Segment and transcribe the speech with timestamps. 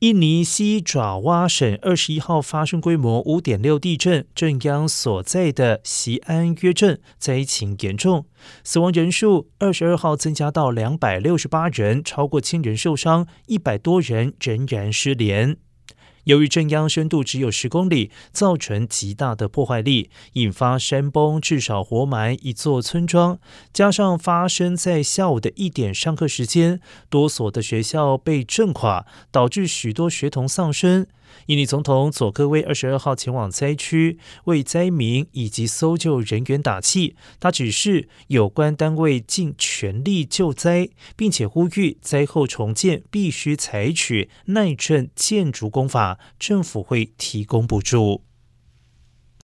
[0.00, 8.24] 印尼西爪哇省二十一号发生规模五点六地震，震央所在的西安约镇灾情严重，
[8.64, 15.58] 死亡人数二十二号增加到两百六十八人，超过千人受伤，一百多人仍然失联。
[16.30, 23.40] 由于震央深度只有十公里，造成极大的破坏力，引发山崩，至少活埋一座村庄。
[23.72, 31.08] 加上发生在下午的一点上课时间，多所的学校被震垮，导致许多学童丧生。
[31.46, 37.14] 印尼总统佐科威二十二号前往灾区，为灾民以及搜救人员打气。
[37.38, 48.24] 他指示有关单位尽全力救灾，并且呼吁灾后重建必须采取耐震建筑工法，政府会提供补助。